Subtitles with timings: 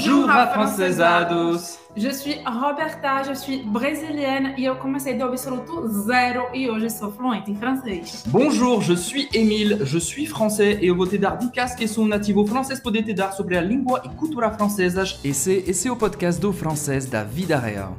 [0.00, 1.78] Bonjour, afrancesados!
[1.94, 7.12] Je suis Roberta, je suis brésilienne e eu comecei do absoluto zero e hoje sou
[7.12, 8.24] fluente em francês.
[8.28, 12.06] Bonjour, je suis Émile, je suis français e eu vou te dar dicas que sou
[12.06, 15.20] nativo francês poder te dar sobre a língua e cultura francesas.
[15.22, 17.94] Esse, esse é o podcast do francês da vida real.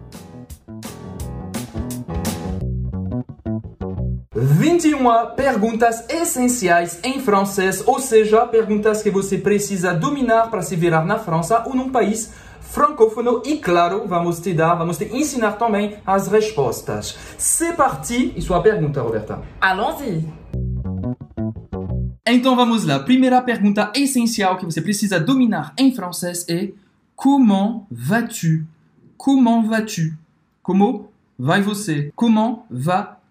[4.42, 11.06] 21 perguntas essenciais em francês, ou seja, perguntas que você precisa dominar para se virar
[11.06, 15.98] na França ou num país francófono e claro, vamos te dar, vamos te ensinar também
[16.06, 17.16] as respostas.
[17.38, 18.34] C'est parti!
[18.36, 19.42] E sua pergunta, Roberta?
[19.60, 20.26] Allons-y!
[22.26, 22.98] Então vamos lá.
[23.00, 26.70] Primeira pergunta essencial que você precisa dominar em francês é
[27.16, 28.66] Comment vas-tu?
[29.18, 30.18] Comment vas-tu?
[30.64, 32.12] Como vai você?
[32.16, 32.64] Comment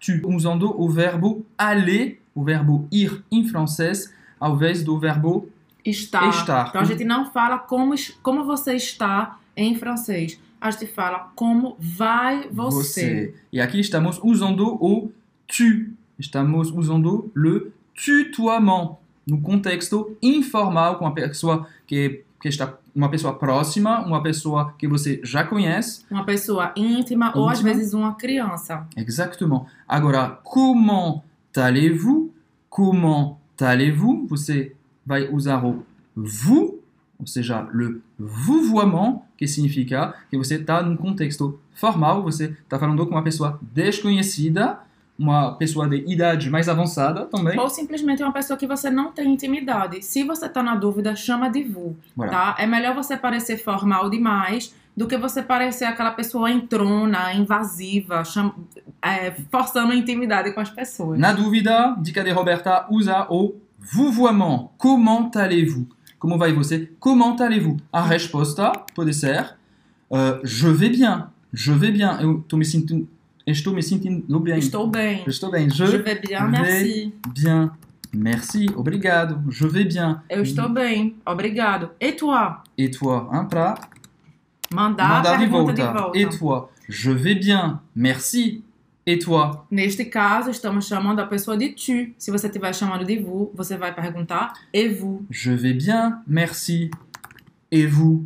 [0.01, 0.27] vas-tu?
[0.27, 5.47] Usando o verbo aller, o verbo ir em francês, ao invés do verbo
[5.83, 6.29] Estar.
[6.29, 6.67] Estar.
[6.69, 10.39] Então a gente não fala como, como você está em francês.
[10.59, 13.33] A gente fala como vai você.
[13.51, 15.11] E aqui estamos usando o
[15.47, 15.91] tu.
[16.19, 23.33] Estamos usando le tutoiement no contexto informal com uma pessoa que, que está uma pessoa
[23.33, 26.03] próxima, uma pessoa que você já conhece.
[26.11, 27.73] Uma pessoa íntima, ou às Íntima.
[27.73, 28.85] vezes uma criança.
[28.97, 29.65] Exactement.
[29.87, 31.23] Agora, comment
[31.55, 32.31] allez-vous?
[32.69, 34.27] Comment allez-vous?
[34.27, 36.75] Você vai usar o vous,
[37.17, 43.05] ou seja, le vouvoiement, que significa que você está num contexto formal, você está falando
[43.05, 44.79] com uma pessoa desconhecida,
[45.21, 47.57] uma pessoa de idade mais avançada também.
[47.59, 50.01] Ou simplesmente uma pessoa que você não tem intimidade.
[50.03, 52.31] Se você tá na dúvida, chama de vous, Voilà.
[52.31, 52.55] tá?
[52.59, 58.53] É melhor você parecer formal demais do que você parecer aquela pessoa entrona, invasiva, cham-
[59.01, 61.17] é, forçando a intimidade com as pessoas.
[61.19, 64.69] Na dúvida, dica de Roberta, usa o vouvoiement.
[64.77, 65.87] Comment allez-vous?
[66.19, 66.89] Como vai você?
[66.99, 67.77] Comment allez-vous?
[67.91, 69.55] A resposta pode ser
[70.11, 71.29] euh, Je vais bien.
[71.53, 72.19] Je vais bien.
[72.21, 73.07] Eu estou me sentindo,
[73.47, 74.57] estou me sentindo bem.
[74.59, 75.23] Estou bem.
[75.27, 75.69] Estou bem.
[75.69, 77.13] Je, Je vais bien, vais merci.
[77.33, 77.71] bien.
[78.13, 78.65] Merci.
[78.75, 79.41] Obrigado.
[79.49, 80.21] Je vais bien.
[80.29, 81.91] Eu estou bem, obrigado.
[81.99, 82.61] E toi?
[82.77, 83.29] Et toi?
[83.31, 83.75] Hein, pra?
[84.73, 85.73] Mandar, mandar de volta.
[85.73, 86.17] de volta.
[86.19, 86.69] Et toi?
[86.89, 87.79] Je vais bien.
[87.95, 88.63] Merci.
[89.05, 89.65] Et toi?
[89.71, 92.13] Neste caso, estamos chamando a pessoa de tu.
[92.17, 95.25] Se você estiver chamando de vous, você vai perguntar e vous?
[95.29, 96.21] Je vais bien.
[96.27, 96.91] Merci.
[97.71, 98.25] Et vous?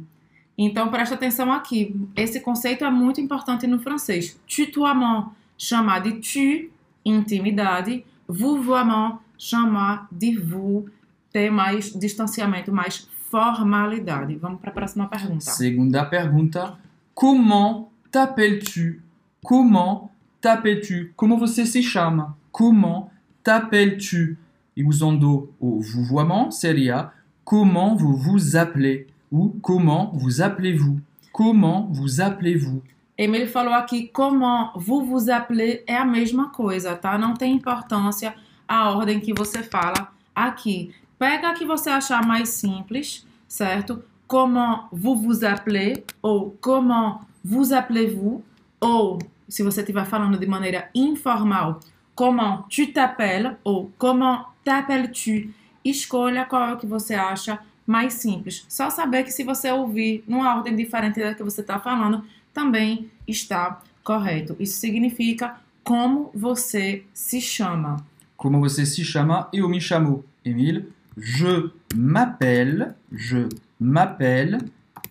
[0.58, 1.96] Então presta atenção aqui.
[2.16, 4.40] Esse conceito é muito importante no francês.
[4.48, 6.72] Tutoiement, chamar de tu,
[7.04, 8.06] intimidade.
[8.28, 10.86] Vouvoiement, chamar de vous,
[11.32, 14.36] ter mais distanciamento, mais formalidade.
[14.36, 15.52] Vamos para a próxima pergunta.
[15.52, 16.78] Segunda pergunta.
[17.14, 19.02] Comment t'appelles-tu?
[19.44, 20.10] Comment
[20.42, 21.12] t'appelles-tu?
[21.16, 22.38] Como você se chama?
[22.52, 23.10] Comment
[23.44, 24.38] t'appelles-tu?
[24.78, 27.14] E usando o vouvoiement, seria
[27.46, 29.06] Comment vous vous appelez?
[29.36, 31.02] Ou Comment vous appelez-vous?
[31.34, 32.82] Comment vous appelez-vous?
[33.18, 37.18] Emily falou aqui comment vous vous appelez é a mesma coisa, tá?
[37.18, 38.34] Não tem importância
[38.66, 40.92] a ordem que você fala aqui.
[41.20, 44.02] Pega a que você achar mais simples, certo?
[44.26, 48.42] Comment vous vous appelez ou comment vous appelez-vous
[48.82, 49.20] ou
[49.50, 51.82] se você estiver falando de maneira informal,
[52.16, 55.54] comment tu t'appelles ou comment t'appelles-tu.
[55.84, 58.66] Escolha qual é o que você acha mais simples.
[58.68, 62.24] Só saber que se você ouvir numa ordem diferente da que você está falando,
[62.54, 64.56] também está correto.
[64.60, 67.98] Isso significa como você se chama.
[68.36, 69.48] Como você se chama?
[69.54, 70.92] Eu me chamo Émile.
[71.18, 73.48] Je m'appelle, je
[73.80, 74.58] m'appelle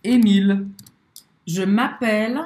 [0.03, 0.67] Émile.
[1.47, 2.41] Je m'appelle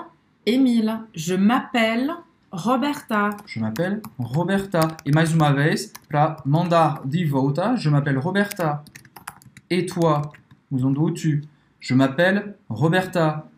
[0.44, 1.06] Emila.
[1.14, 2.10] Je m'appelle
[2.50, 3.36] Roberta.
[3.46, 4.96] Je m'appelle Roberta.
[5.04, 8.82] E mais uma vez, para mandar de volta, je m'appelle Roberta.
[9.70, 10.22] Et toi?
[10.70, 11.42] Usando o tu.
[11.80, 13.48] Je m'appelle Roberta.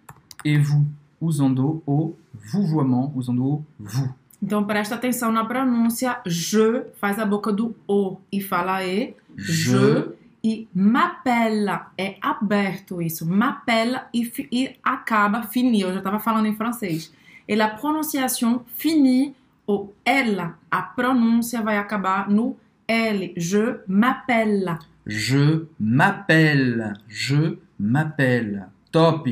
[0.45, 0.85] Et vous?
[1.21, 4.09] Usando o vouvoiement, usando o vous.
[4.43, 6.21] Então presta atenção na pronúncia.
[6.27, 9.15] Je faz a boca do o e fala e.
[9.37, 10.09] Je
[10.43, 11.81] e m'appelle.
[11.97, 13.27] É aberto isso.
[13.27, 15.83] M'appelle e, e acaba fini.
[15.83, 17.13] Eu já estava falando em francês.
[17.47, 19.35] E la prononciation finit
[19.67, 20.55] au L.
[20.71, 22.57] A pronúncia vai acabar no
[22.89, 23.35] L.
[23.37, 24.79] Je m'appelle.
[25.07, 26.95] Je m'appelle.
[27.09, 28.69] Je m'appelle.
[28.93, 29.29] Top.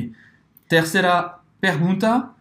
[0.67, 2.35] Terceira pergunta.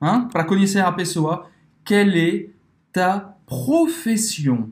[0.00, 0.28] Hein?
[0.32, 1.50] Para conhecer a pessoa.
[1.84, 2.50] Quelle est
[2.92, 4.70] ta profession?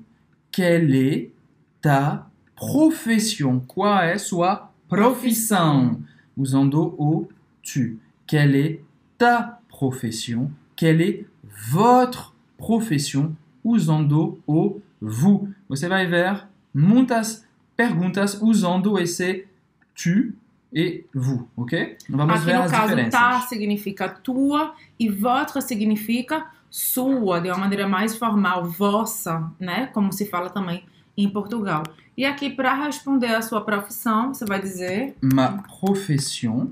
[0.51, 1.33] Quelle est
[1.81, 3.61] ta profession?
[3.61, 6.03] Qual é sua profissão?
[6.37, 7.29] Usando o
[7.63, 7.99] tu.
[8.27, 8.81] Quelle est
[9.17, 10.51] ta profession?
[10.77, 11.27] Quelle est
[11.71, 13.35] votre profession?
[13.65, 15.49] Usando o vous.
[15.69, 17.48] Você vai ver muitas
[17.79, 19.47] perguntas usando esse
[19.95, 20.35] tu
[20.73, 21.97] e vous, ok?
[22.11, 23.21] Vamos Aqui ver no as caso, diferenças.
[23.21, 29.87] tá significa tua e votre significa sua, de uma maneira mais formal, vossa, né?
[29.95, 30.85] Como se fala também
[31.17, 31.85] em Portugal.
[32.17, 36.71] E aqui, para responder a sua profissão, você vai dizer Ma profession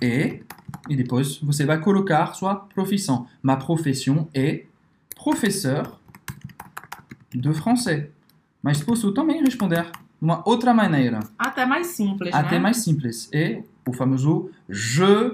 [0.00, 0.42] est.
[0.88, 3.28] E depois você vai colocar sua profissão.
[3.40, 4.66] Ma profession est
[5.14, 5.96] professeur
[7.32, 8.08] de français.
[8.62, 12.58] Mas posso também responder de uma outra maneira, até mais simples, até né?
[12.60, 13.28] mais simples.
[13.32, 15.32] É o famoso je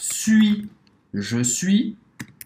[0.00, 0.68] suis.
[1.12, 1.96] Je suis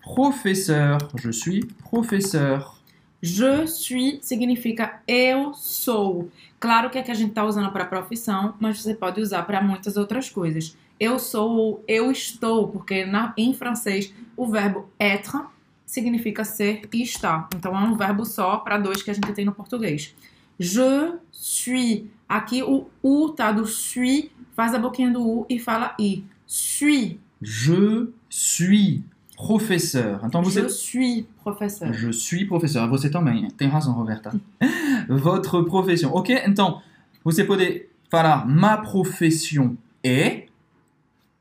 [0.02, 0.98] professeur.
[1.16, 2.78] Je suis professeur.
[3.20, 6.30] Je suis significa eu sou.
[6.60, 9.96] Claro que aqui a gente está usando para profissão, mas você pode usar para muitas
[9.96, 10.76] outras coisas.
[11.00, 15.44] Eu sou ou eu estou, porque na, em francês o verbo être
[15.88, 17.48] significa ser e estar.
[17.56, 20.14] Então é um verbo só para dois que a gente tem no português.
[20.60, 22.04] Je suis.
[22.28, 26.24] Aqui o u tá do suis, faz a boquinha do u e fala i.
[26.46, 27.16] Suis.
[27.40, 29.00] Je suis
[29.34, 30.20] professeur.
[30.24, 31.92] Então você Je suis professeur.
[31.94, 32.86] Je suis professeur.
[32.88, 33.48] Você também.
[33.52, 34.38] Tem razão, Roberta.
[35.08, 36.10] Votre profession.
[36.12, 36.42] Ok?
[36.46, 36.82] Então,
[37.24, 39.74] você pode falar ma profession
[40.04, 40.46] é,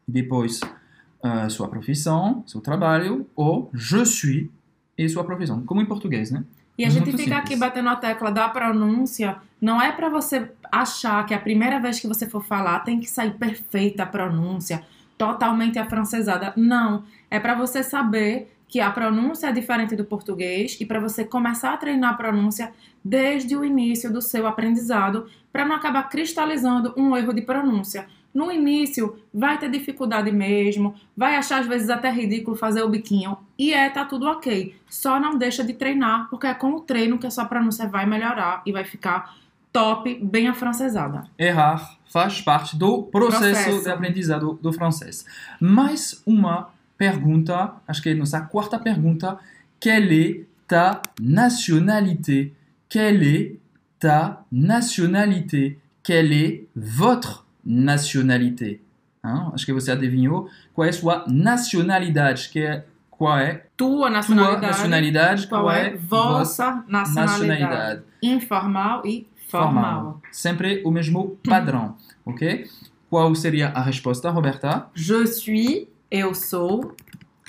[0.07, 0.61] e depois
[1.24, 4.50] uh, sua profissão, seu trabalho, ou je suis
[4.98, 5.64] e sua profissão.
[5.64, 6.44] Como em português, né?
[6.78, 7.46] E a gente Muito fica simples.
[7.46, 12.00] aqui batendo a tecla da pronúncia, não é para você achar que a primeira vez
[12.00, 14.84] que você for falar tem que sair perfeita a pronúncia,
[15.18, 16.54] totalmente afrancesada.
[16.56, 21.24] Não, é para você saber que a pronúncia é diferente do português e para você
[21.24, 22.72] começar a treinar a pronúncia
[23.04, 28.08] desde o início do seu aprendizado, para não acabar cristalizando um erro de pronúncia.
[28.38, 33.36] No início, vai ter dificuldade mesmo, vai achar às vezes até ridículo fazer o biquinho,
[33.57, 34.75] e é, tá tudo ok.
[34.88, 38.06] Só não deixa de treinar, porque é com o treino que a sua pronúncia vai
[38.06, 39.36] melhorar e vai ficar
[39.74, 41.24] top, bem afrancesada.
[41.36, 43.84] Errar faz parte do processo, Processo.
[43.84, 45.25] de aprendizado do francês.
[45.60, 49.40] Mais uma pergunta, acho que é nossa quarta pergunta.
[49.80, 52.54] Quelle est ta nationalité?
[52.88, 53.56] Quelle est
[53.98, 55.80] ta nationalité?
[56.04, 58.80] Quelle est votre nationalité?
[59.24, 59.52] Hein?
[59.54, 64.62] Acho que você adivinhou qual é sua nacionalidade, que é qual é Tua tua nacionalidade,
[64.68, 67.62] nacionalidade, qual é vossa nacionalidade.
[67.62, 68.02] nacionalidade.
[68.24, 70.22] Informal e formal.
[70.31, 72.68] Sempre o mesmo padrão, ok?
[73.10, 74.88] Qual seria a resposta, Roberta?
[74.94, 76.96] Je suis, eu sou,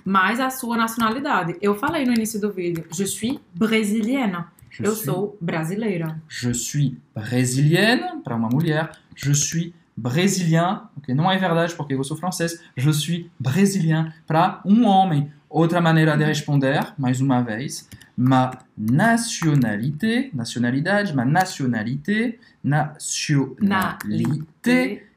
[0.05, 1.56] mais a sua nacionalidade.
[1.61, 4.44] Eu falei no início do vídeo, je suis brésilienne.
[4.70, 6.20] Je eu suis- sou brasileira.
[6.29, 8.91] Je suis brésilienne, para uma mulher.
[9.17, 11.14] Je suis brésilien, ok?
[11.14, 12.60] Não é verdade porque eu sou francês.
[12.76, 15.30] Je suis brésilien para um homem.
[15.50, 23.86] Outra maneira de responder, mais uma vez, ma nationalité, nacionalidade, ma nationalité, nationalité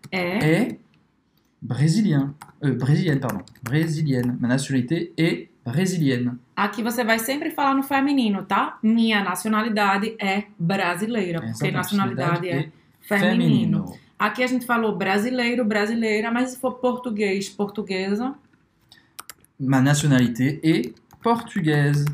[0.10, 0.80] é est
[1.62, 2.34] brésilien.
[2.64, 3.42] Euh, brésilienne, pardon.
[3.62, 4.38] Brésilienne.
[4.40, 6.38] Ma nationalité est brésilienne.
[6.56, 8.78] Aqui você vai sempre falar no feminino, tá?
[8.82, 13.94] Minha nacionalidade é brasileira, porque Exatamente, nacionalidade é nacionalidade feminino.
[14.22, 18.36] Aqui a gente falou brasileiro, brasileira, mas se for português, portuguesa,
[19.60, 22.06] Ma nationalité est portugaise.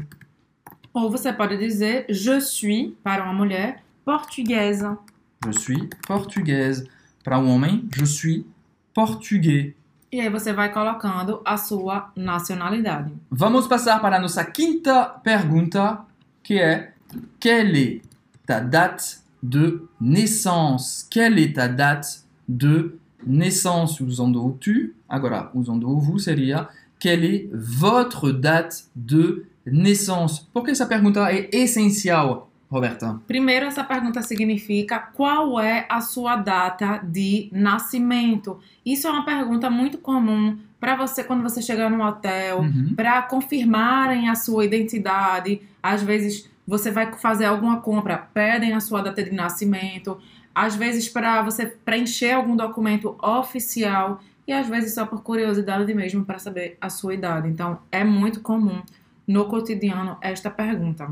[0.94, 4.98] ou você pode dizer je suis para uma mulher portuguesa.
[5.46, 6.90] Je suis portugaise.
[7.26, 8.46] Para um homem, je suis
[8.94, 9.74] português.
[10.10, 13.12] E aí você vai colocando a sua nacionalidade.
[13.30, 16.00] Vamos passar para a nossa quinta pergunta,
[16.42, 16.94] que é
[17.38, 18.02] Quelle est
[18.46, 21.06] ta date de naissance?
[21.10, 24.02] Quelle est ta date de naissance?
[24.04, 24.94] Usando o tu.
[25.08, 26.68] Agora, usando o vous seria
[27.00, 30.48] Quelle est votre date de naissance?
[30.52, 33.22] Por que essa pergunta é essencial, Roberta?
[33.28, 38.60] Primeiro, essa pergunta significa qual é a sua data de nascimento.
[38.84, 42.94] Isso é uma pergunta muito comum para você quando você chegar no hotel, Uhum.
[42.96, 45.62] para confirmarem a sua identidade.
[45.82, 50.20] Às vezes você vai fazer alguma compra, pedem a sua data de nascimento.
[50.54, 56.26] Às vezes para você preencher algum documento oficial e às vezes só por curiosidade mesmo
[56.26, 57.48] para saber a sua idade.
[57.48, 58.82] Então é muito comum
[59.26, 61.08] no cotidiano esta pergunta.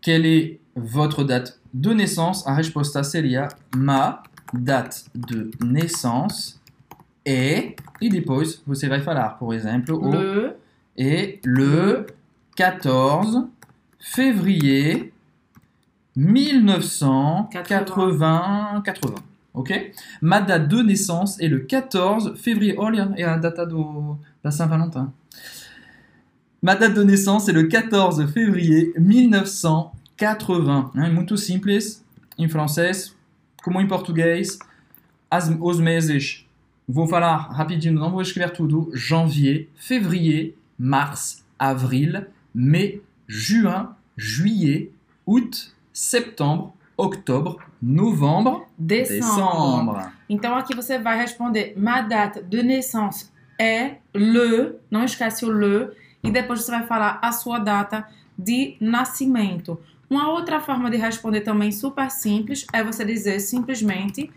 [0.00, 2.48] Quelle est votre date de naissance?
[2.48, 4.22] A resposta seria ma
[4.52, 6.58] date de naissance
[7.24, 10.56] é e depois você vai falar, por exemplo, o Le
[10.96, 12.06] est le
[12.56, 13.48] 14
[13.98, 15.12] février
[16.16, 18.82] 1980.
[18.84, 19.14] 80,
[19.54, 19.92] ok?
[20.20, 22.74] Ma date de naissance est le 14 février.
[22.78, 23.66] Olha, é a data
[24.42, 25.12] da Saint-Valentin.
[26.60, 30.90] Ma date de naissance est le 14 février 1980.
[30.96, 32.04] É muito simples
[32.36, 33.14] em francês,
[33.62, 34.58] como em português.
[35.30, 36.48] As, os meses
[36.90, 38.90] Vou falar rapidinho, não vou escrever tudo.
[38.94, 42.24] Janvier, février, mars, avril,
[42.54, 44.90] mai, juin, juillet,
[45.26, 49.20] août, septembre, octobre, novembre, Décembre.
[49.20, 50.12] décembre.
[50.28, 53.30] Então aqui você vai responder ma date de naissance
[53.60, 55.90] é le, não esquece o le,
[56.22, 58.08] e depois você vai falar a sua data
[58.38, 59.80] de nascimento.
[60.08, 64.30] Uma outra forma de responder também super simples é você dizer simplesmente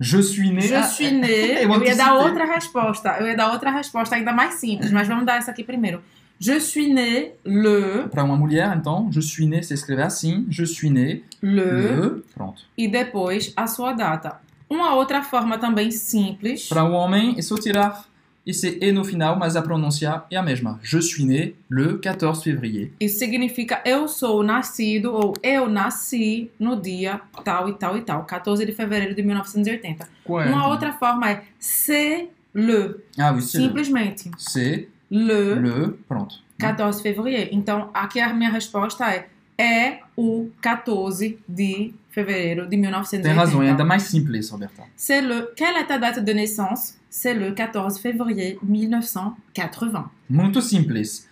[0.00, 0.60] Je suis né.
[0.60, 1.64] je suis né.
[1.64, 3.16] eu Eu ia dar outra resposta.
[3.18, 6.02] Eu ia dar outra resposta ainda mais simples, mas vamos dar essa aqui primeiro.
[6.40, 10.46] Je suis né le, Para uma mulher, então, je suis né, se escrever assim.
[10.48, 11.22] Je suis né.
[11.42, 12.22] le, Le.
[12.34, 12.62] Pronto.
[12.76, 14.40] e depois a sua data.
[14.70, 16.68] Uma outra forma também simples.
[16.68, 18.06] Para o homem, é só tirar
[18.46, 20.78] esse E no final, mas a pronúncia é a mesma.
[20.82, 22.92] Je suis né le 14 février.
[23.00, 28.24] Isso significa eu sou nascido ou eu nasci no dia tal e tal e tal,
[28.24, 30.08] 14 de fevereiro de 1980.
[30.24, 33.64] Qual é, Uma outra forma é c'est le, Ah oui, c'est le.
[33.64, 35.98] simplesmente C'est le, le.
[36.08, 36.36] Pronto.
[36.58, 37.50] 14 de fevereiro.
[37.52, 43.28] Então, aqui a minha resposta é é o 14 de fevereiro de 1980.
[43.28, 44.84] Tem razão, é ainda mais simples, Roberta.
[44.96, 46.96] C'est le quelle est ta date de naissance?
[47.10, 50.10] C'est le 14 février 1980.
[50.30, 51.26] Muito simples.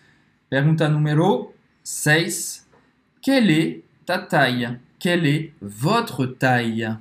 [0.50, 1.54] Pergunta número
[1.85, 2.66] 6.
[3.23, 4.78] Quelle est ta taille?
[4.99, 6.97] Quelle est votre taille?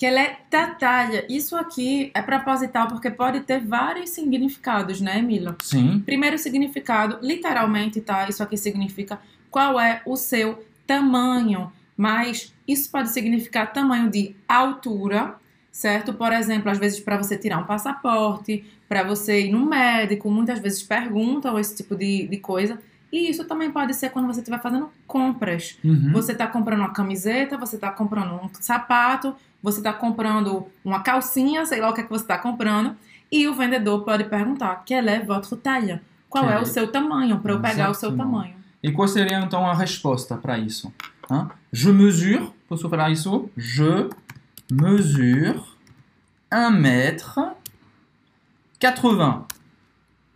[0.00, 1.26] Quelle é ta taille?
[1.28, 5.54] Isso aqui é proposital porque pode ter vários significados, né, Mila?
[5.62, 6.00] Sim.
[6.00, 8.26] Primeiro significado, literalmente, tá?
[8.26, 15.34] Isso aqui significa qual é o seu tamanho, mas isso pode significar tamanho de altura,
[15.70, 16.14] certo?
[16.14, 20.60] Por exemplo, às vezes para você tirar um passaporte, para você ir no médico, muitas
[20.60, 22.78] vezes perguntam esse tipo de, de coisa.
[23.12, 25.76] E isso também pode ser quando você estiver fazendo compras.
[25.84, 26.10] Uhum.
[26.12, 31.64] Você está comprando uma camiseta, você está comprando um sapato, você está comprando uma calcinha,
[31.66, 32.96] sei lá o que, é que você está comprando,
[33.30, 36.00] e o vendedor pode perguntar: quelle est votre taille?
[36.28, 38.54] Qual Quelle é o seu tamanho, para eu pegar o seu tamanho?
[38.82, 40.92] E qual seria então a resposta para isso?
[41.30, 41.48] Hein?
[41.72, 43.50] Je mesure, posso falar isso?
[43.56, 44.08] Je
[44.70, 45.60] mesure
[46.52, 47.24] 1 mètre
[48.82, 49.44] 80.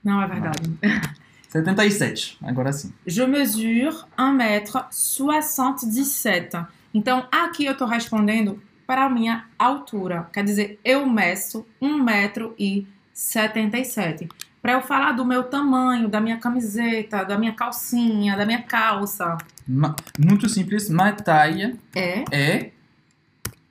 [0.02, 0.70] Não é verdade.
[1.48, 2.92] 77, agora sim.
[3.06, 6.66] Je mesure 1m77.
[6.92, 10.28] Então, aqui eu estou respondendo para a minha altura.
[10.32, 14.28] Quer dizer, eu meço 1,77m.
[14.60, 19.36] Para eu falar do meu tamanho, da minha camiseta, da minha calcinha, da minha calça,
[19.68, 22.24] Ma- muito simples, ma taille é.
[22.32, 22.70] é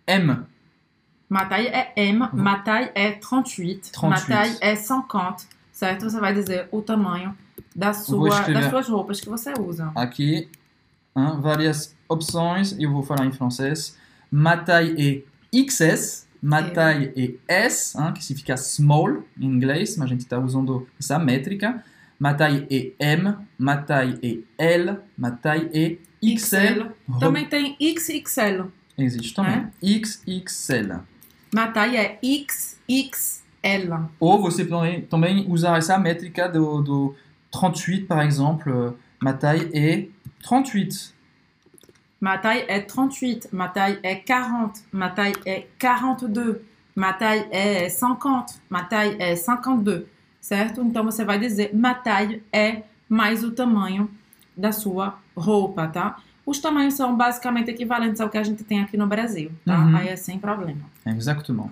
[0.05, 0.41] M.
[1.27, 4.27] Ma taille é M, ma taille é 38, ma 38.
[4.27, 6.08] taille é 50, certo?
[6.10, 7.36] Você vai dizer o tamanho
[7.75, 9.91] da sua, das suas roupas que você usa.
[9.96, 10.48] Aqui,
[11.15, 13.98] hein, várias opções, eu vou falar em francês.
[14.35, 15.23] Ma taille
[15.53, 16.69] é XS, ma É.
[16.71, 21.19] taille é S, hein, que significa small em inglês, mas a gente está usando essa
[21.19, 21.83] métrica.
[22.17, 22.65] Ma taille
[22.99, 24.17] é M, ma taille
[24.57, 25.97] é L, ma taille é
[26.35, 26.87] XL.
[27.19, 28.71] Também tem XXL.
[28.97, 29.67] Existe também.
[29.83, 31.01] XXL.
[31.53, 33.93] Ma taille é XXL.
[34.19, 34.65] Ou você
[35.09, 37.15] também, usar essa métrica do, do
[37.51, 38.71] 38, par exemple.
[39.21, 40.09] Ma taille est
[40.43, 41.13] 38.
[42.23, 46.61] Ma taille é 38, ma taille é 40, ma taille é 42,
[46.95, 50.05] ma taille é 50, ma taille é 52,
[50.39, 50.79] certo?
[50.79, 54.09] Então você vai dizer ma taille é mais o tamanho
[54.55, 56.15] da sua roupa, tá?
[56.45, 59.79] Os tamanhos são basicamente equivalentes ao que a gente tem aqui no Brasil, tá?
[59.79, 59.97] Uhum.
[59.97, 60.89] Aí é sem problema.
[61.05, 61.71] Exactement.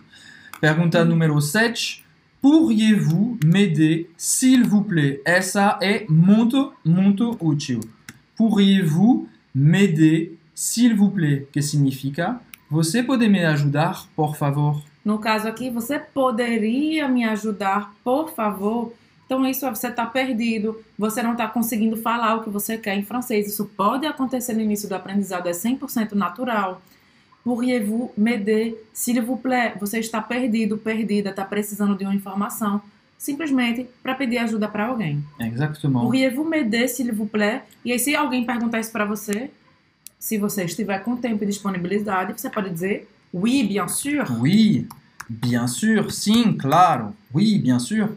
[0.60, 2.04] Pergunta número 7.
[2.42, 5.22] Pourriez-vous m'aider, s'il vous plaît?
[5.24, 7.80] Essa é muito, muito útil.
[8.36, 11.48] Pourriez-vous m'aider, s'il vous plaît?
[11.52, 12.40] Que significa?
[12.70, 14.80] Você pode me ajudar, por favor?
[15.04, 18.94] No caso aqui, você poderia me ajudar, por favor?
[19.26, 22.96] Então, isso é você está perdido, você não está conseguindo falar o que você quer
[22.96, 23.48] em francês.
[23.48, 26.80] Isso pode acontecer no início do aprendizado, é 100% natural.
[27.44, 29.74] Pourriez-vous m'aider, s'il vous plaît?
[29.80, 32.80] Você está perdido, perdida, está precisando de uma informação,
[33.18, 35.24] simplesmente para pedir ajuda para alguém.
[35.40, 36.02] Exactement.
[36.02, 37.64] Pourriez-vous m'aider, s'il vous plaît?
[37.84, 39.50] E aí, se alguém perguntar isso para você,
[40.22, 44.24] se você estiver com tempo e disponibilidade, você pode dizer oui, bien sûr.
[44.40, 44.88] Oui,
[45.28, 47.16] bien sûr, sim, claro.
[47.34, 48.10] Oui, bien sûr.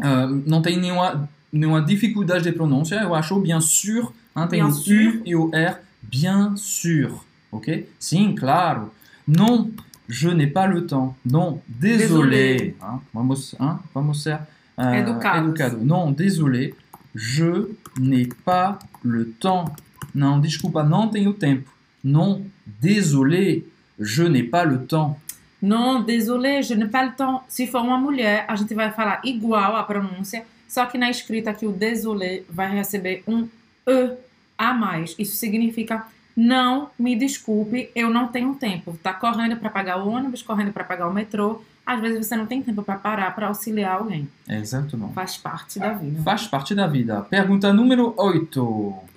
[0.00, 4.12] Uh, não tem nenhuma, nenhuma dificuldade de pronúncia, eu acho bien sûr.
[4.34, 5.12] Hein, tem Bien o sûr.
[5.14, 5.76] U e o R.
[6.02, 7.86] Bien sûr, ok?
[8.00, 8.90] Sim, claro.
[9.28, 9.70] Non,
[10.08, 11.14] je n'ai pas le temps.
[11.24, 12.56] Non, désolé.
[12.56, 12.76] Désolé.
[12.82, 14.38] Hein, vamos, hein, vamos ser
[14.76, 15.44] uh, Educados.
[15.44, 15.78] educado.
[15.84, 16.74] Non, désolé.
[17.14, 17.68] Je
[18.00, 19.66] n'ai pas le temps.
[20.14, 21.70] Não, desculpa, não tenho tempo.
[22.02, 23.64] Non, désolé.
[23.98, 25.18] Je n'ai pas le temps.
[25.62, 27.42] Non, désolé, je n'ai pas le temps.
[27.48, 31.50] Se for uma mulher, a gente vai falar igual a pronúncia, só que na escrita
[31.50, 33.48] aqui o désolé vai receber um
[33.86, 34.10] e
[34.58, 35.14] a mais.
[35.18, 36.06] Isso significa
[36.36, 38.98] não me desculpe, eu não tenho tempo.
[39.02, 41.62] Tá correndo para pagar o ônibus, correndo para pagar o metrô.
[41.86, 44.28] Às vezes você não tem tempo para parar para auxiliar alguém.
[44.48, 45.14] Exatamente.
[45.14, 46.22] Faz parte da vida.
[46.22, 47.22] Faz parte da vida.
[47.22, 49.13] Pergunta número 8.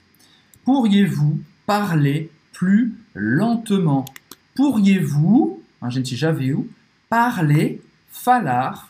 [0.67, 4.03] Pourriez-vous parler plus lentement?
[4.53, 6.69] Pourriez-vous, a gente já viu,
[7.09, 7.81] parler,
[8.11, 8.89] falar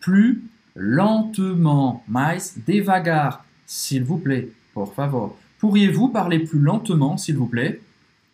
[0.00, 0.42] plus
[0.74, 5.36] lentement, mais devagar, s'il vous plaît, por favor.
[5.58, 7.78] Pourriez-vous parler plus lentement, s'il vous plaît?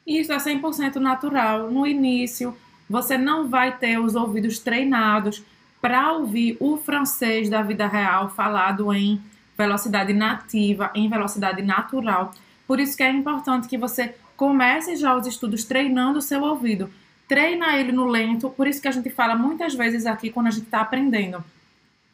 [0.06, 1.72] Isso é 100% natural.
[1.72, 2.56] No início,
[2.88, 5.42] você não vai ter os ouvidos treinados
[5.82, 9.20] para ouvir o francês da vida real falado em
[9.58, 12.32] velocidade nativa, em velocidade natural.
[12.66, 16.90] Por isso que é importante que você comece já os estudos treinando o seu ouvido.
[17.28, 20.50] Treina ele no lento, por isso que a gente fala muitas vezes aqui quando a
[20.50, 21.42] gente está aprendendo,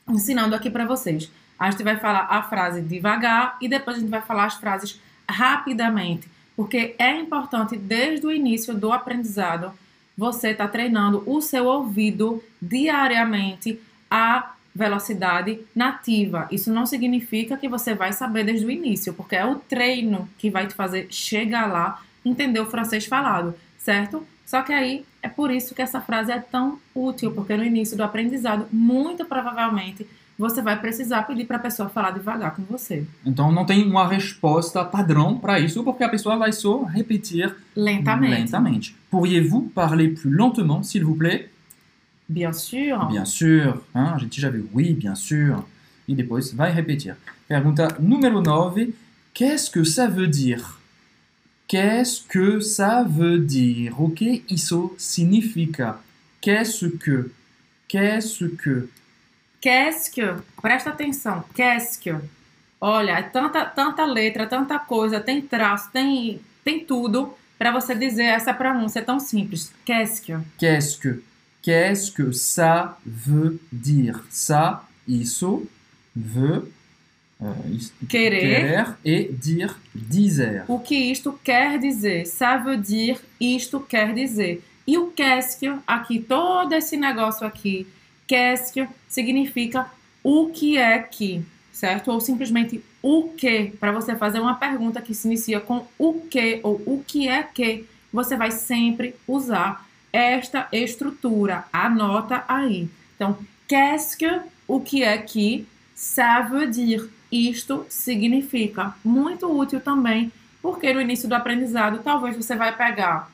[0.08, 1.30] ensinando aqui para vocês.
[1.58, 5.00] A gente vai falar a frase devagar e depois a gente vai falar as frases
[5.28, 9.72] rapidamente, porque é importante desde o início do aprendizado
[10.20, 13.80] você está treinando o seu ouvido diariamente
[14.10, 16.46] a velocidade nativa.
[16.50, 20.50] Isso não significa que você vai saber desde o início, porque é o treino que
[20.50, 24.26] vai te fazer chegar lá, entender o francês falado, certo?
[24.46, 27.96] Só que aí é por isso que essa frase é tão útil, porque no início
[27.96, 30.06] do aprendizado, muito provavelmente,
[30.40, 33.04] você vai precisar pedir para a pessoa falar devagar com você.
[33.26, 38.34] Então não tem uma resposta padrão para isso, porque a pessoa vai só repetir Lentamente.
[38.34, 38.96] lentamente.
[39.10, 41.50] Pourriez-vous parler plus lentement, s'il vous plaît?
[42.30, 43.06] Bien sûr.
[43.06, 43.82] Bien sûr.
[43.92, 44.12] Hein?
[44.14, 44.68] A gente já viu.
[44.72, 45.64] Oui, bien sûr.
[46.08, 47.16] E depois vai repetir.
[47.48, 48.94] Pergunta número 9.
[49.34, 50.78] Qu'est-ce que ça veut dire?
[51.66, 54.00] Qu'est-ce que ça veut dire?
[54.00, 55.98] O que isso significa?
[56.40, 57.32] Qu'est-ce que?
[57.88, 58.88] Qu'est-ce que?
[59.60, 60.36] Qu'est-ce que?
[60.62, 61.42] Presta atenção.
[61.52, 62.14] Qu'est-ce que?
[62.80, 68.24] Olha, é tanta, tanta letra, tanta coisa, tem traço, tem, tem tudo para você dizer
[68.24, 69.72] essa pronúncia tão simples.
[69.84, 70.38] Qu'est-ce que?
[70.58, 71.29] Qu'est-ce que?
[71.62, 74.24] Qu'est-ce que ça veut dire?
[74.30, 75.66] Ça, isso,
[76.16, 76.70] veut,
[77.42, 78.86] euh, is- Querer.
[79.30, 80.64] dire, dizer.
[80.68, 82.24] O que isto quer dizer?
[82.26, 84.62] Ça veut dire, isto quer dizer.
[84.86, 87.86] E o qu'est-ce que, aqui, todo esse negócio aqui,
[88.26, 89.86] qu'est-ce que significa
[90.24, 91.42] o que é que,
[91.72, 92.10] certo?
[92.10, 96.60] Ou simplesmente o que, para você fazer uma pergunta que se inicia com o que
[96.62, 101.64] ou o que é que, você vai sempre usar esta estrutura.
[101.72, 102.88] Anota aí.
[103.14, 108.94] Então, qu'est-ce que, o que é que, ça veut dire, isto significa.
[109.04, 113.30] Muito útil também, porque no início do aprendizado, talvez você vai pegar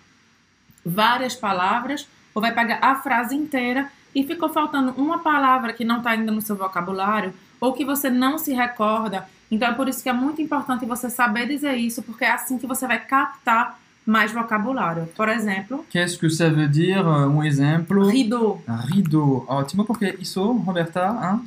[0.84, 5.98] várias palavras ou vai pegar a frase inteira e ficou faltando uma palavra que não
[5.98, 9.28] está ainda no seu vocabulário ou que você não se recorda.
[9.50, 12.58] Então é por isso que é muito importante você saber dizer isso, porque é assim
[12.58, 15.06] que você vai captar mais vocabulário.
[15.16, 16.98] Por exemplo, Qu'est-ce que ça veut dire?
[17.06, 18.08] euh, Um exemplo.
[18.08, 18.62] rideau.
[18.86, 19.44] Rideau.
[19.48, 21.40] Ótimo, porque isso, Roberta, hein?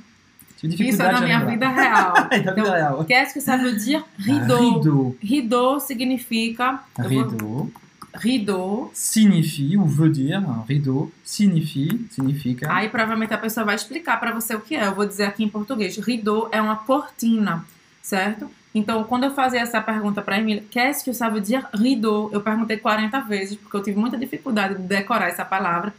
[0.62, 2.13] Isso é da minha vida real.
[2.32, 3.06] É da vida Então, real.
[3.06, 4.04] Qu'est-ce que ça veut dire?
[4.17, 4.74] Rideau.
[4.74, 5.15] Rideau.
[5.24, 6.84] Rideau significa.
[7.00, 7.72] Rideau
[8.13, 8.89] Rideau.
[8.93, 12.67] signifie, ou veut dire, rideau signifie, significa.
[12.74, 14.88] Aí provavelmente a pessoa vai explicar para você o que é.
[14.88, 15.95] Eu vou dizer aqui em português.
[15.98, 17.63] Rideau é uma cortina,
[18.02, 18.50] certo?
[18.73, 22.29] Então, quando eu fazia essa pergunta para Emília, qu'est-ce que ça veut dire rideau?
[22.32, 25.91] Eu perguntei 40 vezes, porque eu tive muita dificuldade de decorar essa palavra.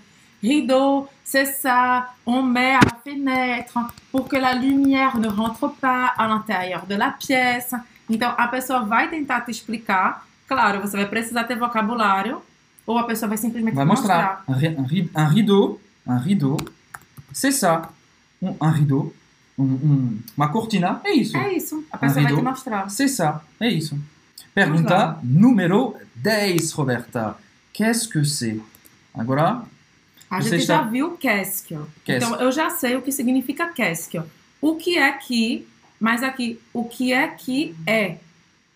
[0.42, 3.74] Rideau, c'est ça, on met à la fenêtre
[4.11, 7.74] pour que la lumière ne rentre pas à l'intérieur de la pièce.
[8.09, 10.24] Então, a pessoa vai tentar te explicar.
[10.48, 12.40] Claro, você vai precisar ter vocabulário,
[12.87, 14.42] ou a pessoa vai simplesmente Vai te mostrar.
[14.48, 14.76] Ri-
[15.14, 16.56] un rideau, un rideau,
[17.33, 17.90] c'est ça.
[18.40, 19.12] Um, un rideau,
[19.58, 21.36] um, um, uma cortina, é isso.
[21.36, 21.84] É isso.
[21.90, 22.88] A pessoa vai te mostrar.
[22.90, 23.98] C'est ça, é isso.
[24.54, 27.36] Pergunta número 10, Roberta.
[27.72, 28.60] Qu'est-ce que c'est?
[29.14, 29.62] Agora,
[30.30, 31.16] A gente está- já viu.
[31.18, 31.76] Casque.
[32.06, 34.20] Então, eu já sei o que significa casque.
[34.60, 35.66] O que é que,
[35.98, 38.18] mas aqui, o que é que é?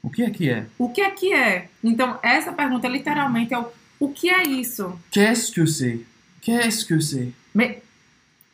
[0.02, 0.66] o que é que é?
[0.78, 1.68] O que é que é?
[1.82, 3.66] Então, essa pergunta literalmente é o,
[3.98, 4.98] o que é isso?
[5.10, 6.00] Qu'est-ce que c'est?
[6.42, 7.32] Qu'est-ce que c'est?
[7.54, 7.78] Mais,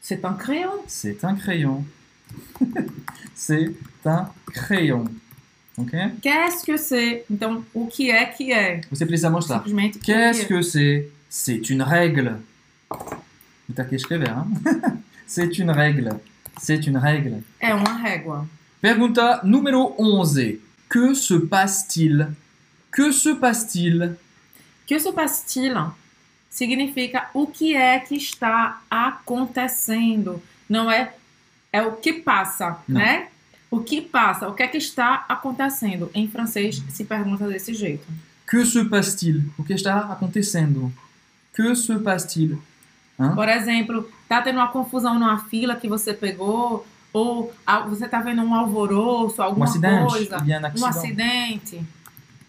[0.01, 0.85] c'est un crayon.
[0.87, 1.85] C'est un crayon.
[3.35, 3.73] c'est
[4.05, 5.05] un crayon.
[5.77, 5.93] Ok?
[6.21, 7.25] Qu'est-ce que c'est?
[7.31, 8.81] Então, o que é que é?
[8.91, 9.65] Você precisa mostrar.
[10.03, 11.09] Qu'est-ce que c'est?
[11.29, 12.41] C'est une règle.
[13.93, 14.47] Escrever, hein?
[15.27, 16.19] C'est une règle.
[16.61, 17.45] C'est une règle.
[17.61, 18.45] É uma régua.
[18.81, 20.59] Pergunta número 11.
[20.89, 22.29] Que se passe-t-il?
[22.91, 24.17] Que se passe-t-il?
[24.87, 25.73] Que se passe-t-il?
[26.51, 30.43] significa o que é que está acontecendo.
[30.69, 31.15] Não é
[31.73, 33.01] é o que passa, Não.
[33.01, 33.29] né?
[33.71, 36.11] O que passa, o que é que está acontecendo.
[36.13, 38.05] Em francês se pergunta desse jeito.
[38.49, 39.45] Que se passe-t-il?
[39.57, 40.93] O que está acontecendo?
[41.55, 42.61] Que se passe-t-il?
[43.35, 47.53] Por exemplo, tá tendo uma confusão numa fila que você pegou, ou
[47.89, 50.07] você tá vendo um alvoroço, Um alguma acidente.
[50.11, 50.89] coisa, Il y a un um accident.
[50.89, 51.85] acidente.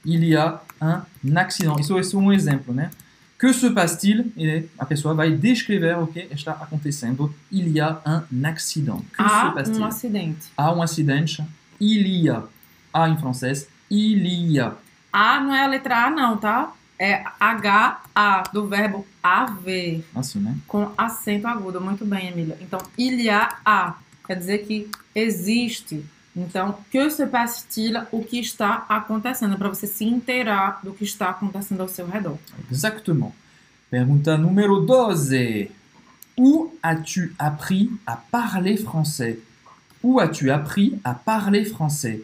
[0.05, 1.77] Il y a un accident.
[1.79, 2.89] Isso é um exemplo, né?
[3.41, 4.31] Que se passe-t-il?
[4.77, 7.33] A pessoa vai descrever o que está acontecendo.
[7.51, 9.01] Il y a un accident.
[9.17, 10.51] Que se Há um acidente.
[10.55, 11.43] Há um acidente.
[11.79, 12.43] Il y a.
[12.93, 13.67] Há em francês.
[13.89, 14.75] Il y a.
[15.11, 16.71] A não é a letra A, não, tá?
[16.99, 20.55] É H-A, do verbo haver, Assim, né?
[20.67, 21.81] com acento agudo.
[21.81, 22.55] Muito bem, Emília.
[22.61, 26.05] Então, il y a a, quer dizer que existe.
[26.35, 27.97] Então, que se passe-t-il?
[28.11, 29.57] O que está acontecendo?
[29.57, 32.37] Para você se inteirar do que está acontecendo ao seu redor.
[32.71, 33.33] Exactement.
[33.89, 35.69] Pergunta número 12.
[36.37, 39.39] Où as-tu appris à parler français?
[40.01, 42.23] Où as-tu appris à parler français?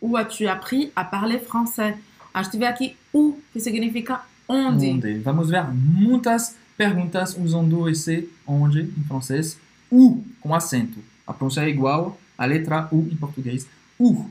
[0.00, 1.96] Où as-tu appris à parler français?
[2.32, 4.90] A gente vê aqui o, que significa onde.
[4.90, 5.18] Onde?
[5.20, 9.58] Vamos ver muitas perguntas usando esse onde em francês.
[9.90, 10.98] Où, com acento.
[11.26, 13.66] A pronúncia é igual à letra U em português.
[13.98, 14.30] Où.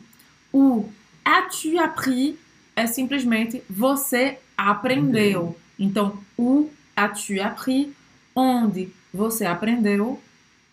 [0.51, 0.89] O
[1.25, 2.35] as-tu appris
[2.75, 5.57] é simplesmente você aprendeu.
[5.77, 7.89] Então, o as-tu appris,
[8.35, 10.19] onde você aprendeu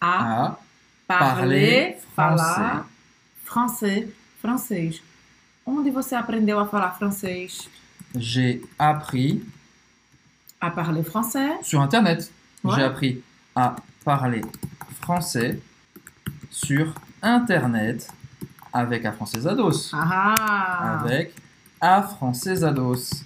[0.00, 0.56] a A
[1.06, 2.88] parler, falar
[3.44, 4.08] français,
[4.40, 5.02] francês.
[5.66, 7.68] Onde você aprendeu a falar francês?
[8.16, 9.42] j'ai appris
[10.60, 11.58] A parler français.
[11.62, 12.30] sur Internet.
[12.62, 12.76] Ouais.
[12.76, 13.22] J'ai appris
[13.54, 14.42] à parler
[15.00, 15.60] français
[16.50, 16.94] sur
[17.24, 18.06] Internet
[18.70, 19.90] avec A Francesados.
[19.94, 21.00] Ah!
[21.00, 21.34] Avec
[21.80, 23.24] A Francesados.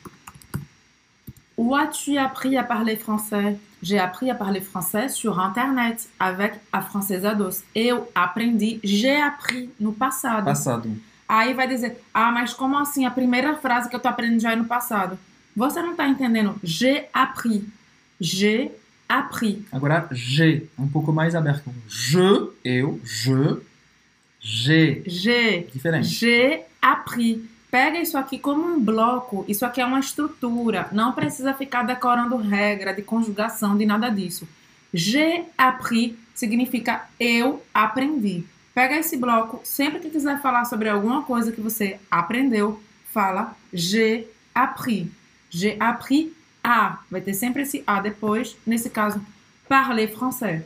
[1.56, 3.58] Où as-tu appris à parler français?
[3.82, 7.64] J'ai appris à parler français sur Internet avec a Francesados.
[7.74, 10.44] Eu aprendi, j'ai appris no passado.
[10.44, 10.88] Passado.
[11.28, 13.04] Aí vai dizer, ah, mas como assim?
[13.04, 15.18] A primeira frase que eu tô aprendendo já é no passado.
[15.56, 16.54] Você não tá entendendo.
[16.62, 17.62] J'ai appris.
[18.20, 18.70] J'ai
[19.08, 19.64] appris.
[19.72, 20.68] Agora, j'ai.
[20.78, 21.70] Um pouco mais aberto.
[21.88, 23.60] Je, eu, je,
[24.40, 25.02] j'ai.
[25.06, 25.68] J'ai.
[25.72, 26.06] Diferente.
[26.06, 27.40] J'ai appris.
[27.70, 29.44] Pega isso aqui como um bloco.
[29.46, 30.88] Isso aqui é uma estrutura.
[30.92, 34.48] Não precisa ficar decorando regra de conjugação, de nada disso.
[34.92, 38.44] J'ai appris significa eu aprendi.
[38.74, 42.80] Pega esse bloco, sempre que quiser falar sobre alguma coisa que você aprendeu,
[43.12, 45.08] fala j'ai appris.
[45.50, 46.30] J'ai appris
[46.62, 47.00] a.
[47.10, 48.56] Vai ter sempre esse a depois.
[48.64, 49.20] Nesse caso,
[49.68, 50.62] parler français.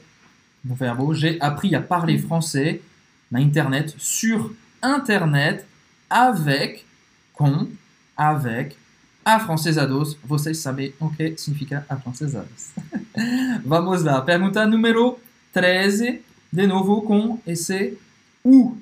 [0.63, 2.92] No verbo, j'ai appris à parler français na
[3.41, 5.65] internet, sur internet,
[6.11, 6.85] avec,
[7.33, 7.69] com,
[8.17, 8.77] avec,
[9.25, 10.17] a francesados.
[10.25, 12.73] Vocês sabem o que significa a francesados.
[13.65, 14.21] Vamos lá.
[14.21, 15.19] Pergunta número
[15.53, 16.21] 13.
[16.53, 17.99] De novo com esse
[18.45, 18.77] où?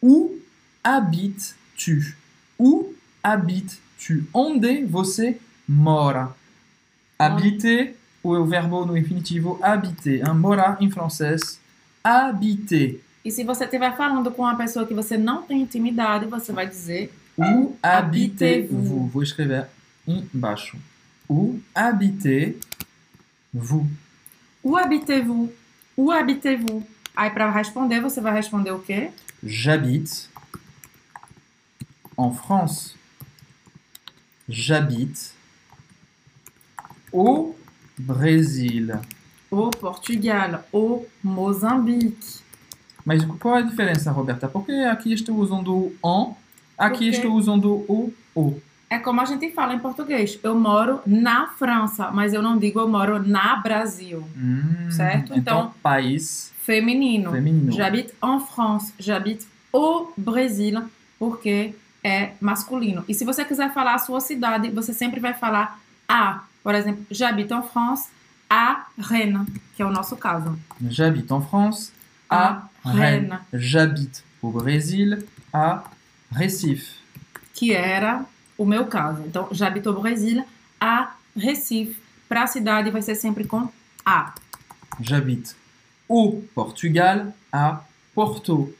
[0.00, 0.38] Où
[0.84, 2.14] habites-tu?
[2.58, 4.26] Où habites-tu?
[4.32, 6.34] Onde você mora?
[7.18, 10.22] Habiter, ou o verbo no infinitivo habiter.
[10.22, 10.34] Hein?
[10.34, 11.58] Morar em francês,
[12.04, 13.02] habiter.
[13.26, 16.64] E se você estiver falando com uma pessoa que você não tem intimidade, você vai
[16.64, 19.08] dizer Où habitez-vous?
[19.08, 19.66] Vou escrever
[20.06, 20.78] embaixo.
[21.28, 23.88] Où habitez-vous?
[24.62, 25.52] Où habitez-vous?
[25.96, 26.84] Où habitez-vous?
[27.16, 29.10] Aí para responder, você vai responder o quê?
[29.42, 30.30] J'habite
[32.16, 32.94] en France.
[34.48, 35.32] J'habite
[37.10, 37.56] au
[37.98, 39.00] Brésil.
[39.50, 42.45] Au Portugal, au Moçambique.
[43.06, 44.48] Mas qual é a diferença, Roberta?
[44.48, 46.34] Porque aqui estou usando o en,
[46.76, 48.60] aqui Porque- estou usando o o.
[48.90, 50.38] É como a gente fala em português.
[50.42, 54.22] Eu moro na França, mas eu não digo eu moro na Brasil.
[54.36, 55.32] Hum, Certo?
[55.34, 57.30] Então, Então- país Feminino.
[57.32, 57.72] feminino.
[57.72, 58.92] J'habite en France.
[58.98, 60.82] J'habite au Brésil,
[61.18, 63.04] porque é masculino.
[63.08, 66.42] E se você quiser falar a sua cidade, você sempre vai falar a.
[66.62, 68.08] Por exemplo, j'habite en France,
[68.50, 70.56] à Rennes, que é o nosso caso.
[70.88, 71.92] J'habite en France,
[72.30, 73.38] à À Rennes.
[73.52, 75.84] J'habite au Brésil, à
[76.32, 76.94] Recife.
[77.54, 78.24] que era
[78.58, 79.22] o meu caso.
[79.26, 80.44] Então, j'habite au Brésil,
[80.80, 81.96] à Recife.
[82.28, 83.68] Para a cidade vai ser sempre com
[84.04, 84.34] a.
[85.00, 85.54] J'habite
[86.08, 87.84] au Portugal, à
[88.14, 88.74] Porto.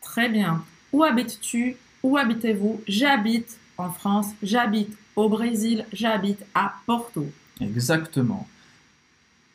[0.00, 0.62] Très bien.
[0.92, 1.76] Où habites-tu?
[2.02, 2.80] Où habitez-vous?
[2.88, 7.26] J'habite en France, j'habite au Brésil, j'habite à Porto.
[7.60, 8.46] Exactement.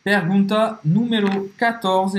[0.03, 2.17] Pergunta número 14.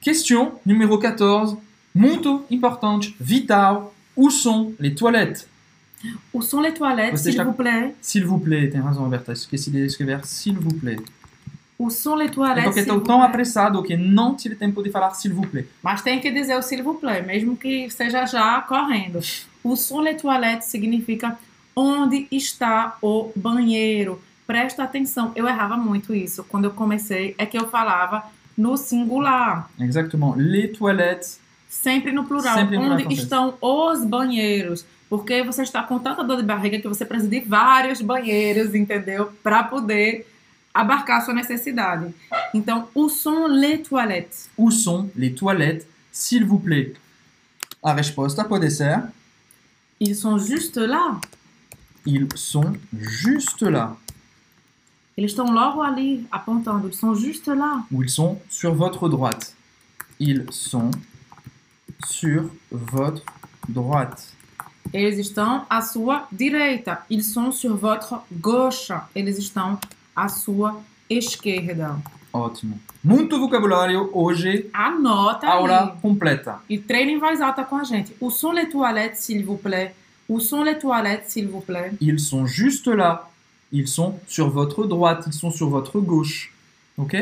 [0.00, 1.56] Question numéro 14.
[1.94, 3.82] Muito importante, vital.
[4.16, 5.48] Où sont les toilettes?
[6.32, 7.94] Où sont les toilettes, s'il vous plaît?
[8.00, 9.32] S'il vous plaît, tem razão, Roberta.
[9.32, 10.98] Esqueci de escrever s'il vous plaît.
[11.78, 13.28] Où sont les É toilettes, porque s'il estou vous tão plaît?
[13.30, 15.66] apressado que não tive tempo de falar s'il vous plaît.
[15.82, 19.20] Mas tem que dizer o s'il vous plaît, mesmo que seja já correndo.
[19.64, 21.36] O sont les toilettes significa
[21.76, 24.20] onde está o banheiro.
[24.46, 26.42] Presta atenção, eu errava muito isso.
[26.44, 28.24] Quando eu comecei, é que eu falava
[28.58, 30.34] no singular, Exactement.
[30.36, 31.38] Les toilettes.
[31.70, 32.54] sempre no plural.
[32.54, 33.22] Sempre no plural onde francês.
[33.22, 34.84] estão os banheiros?
[35.08, 39.30] Porque você está com tanta dor de barriga que você precisa de vários banheiros, entendeu?
[39.42, 40.26] Para poder
[40.74, 42.12] abarcar a sua necessidade.
[42.52, 44.50] Então, où sont les toilettes?
[44.58, 46.92] Où sont les toilettes, s'il vous plaît?
[47.82, 49.00] A resposta pode ser
[50.00, 51.20] Ils sont juste là.
[52.04, 53.96] ils sont juste là.
[55.18, 57.84] Eles estão logo ali apontando, eles são juste lá.
[57.92, 59.52] Ou ils sont sur votre droite.
[60.20, 60.92] Ils sont
[62.06, 63.24] sur votre
[63.68, 64.32] droite.
[64.94, 67.04] Eles estão à sua direita.
[67.10, 68.92] Ils sont sur votre gauche.
[69.12, 69.80] Eles estão
[70.14, 71.96] à sua esquerda.
[72.32, 72.78] Ótimo.
[73.02, 74.70] Muito vocabulário hoje.
[74.72, 76.00] Anota Aula aí.
[76.00, 76.60] completa.
[76.70, 78.14] E treine em voz alta com a gente.
[78.20, 79.96] Où sont les toilettes, s'il vous plaît?
[80.28, 81.90] Où sont les toilettes, s'il vous plaît?
[82.00, 83.28] Ils sont juste là.
[83.72, 85.24] Ils sont sur votre droite.
[85.26, 86.52] Ils sont sur votre gauche.
[86.96, 87.16] Ok?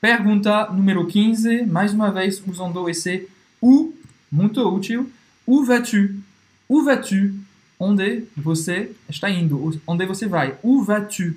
[0.00, 1.66] Pergunta número 15.
[1.66, 3.28] Mais uma vez usando esse
[3.62, 3.94] où.
[4.30, 5.06] Muito útil.
[5.46, 6.20] Où vas-tu?
[6.68, 7.34] Où vas-tu?
[7.78, 9.78] Onde você está indo?
[9.86, 10.56] Onde você vai?
[10.62, 11.36] Où vas-tu?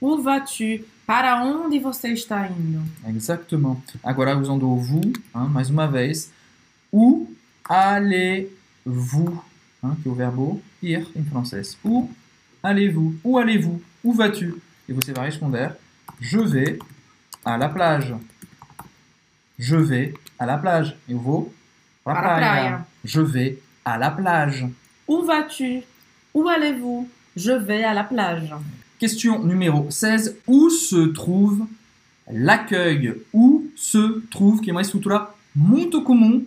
[0.00, 0.84] Où vas-tu?
[1.06, 2.80] Para onde você está indo?
[3.06, 3.82] Exactement.
[4.02, 6.30] Agora usando o vous, hein, mais uma vez.
[6.90, 7.28] Où
[7.68, 9.38] allez-vous?
[9.82, 11.76] hein, que é o verbo ir em francês.
[11.84, 12.10] Où
[12.64, 13.14] allez-vous?
[13.22, 13.80] Où allez-vous?
[14.02, 14.54] Où vas-tu?
[14.88, 15.68] E você vai responder
[16.20, 16.78] Je vais
[17.44, 18.14] à la plage.
[19.58, 20.96] Je vais à la plage.
[21.08, 21.52] Eu vou
[22.04, 22.60] para a Para a praia.
[22.62, 22.86] praia.
[23.04, 24.66] Je vais à la plage.
[25.06, 25.82] Où vas-tu?
[26.34, 27.08] Où allez-vous?
[27.36, 28.52] Je vais à la plage.
[28.98, 30.36] Question numéro 16.
[30.46, 31.66] Où se trouve
[32.30, 33.14] l'accueil?
[33.32, 34.60] Où se trouve?
[34.60, 36.44] Que estrutura muito comum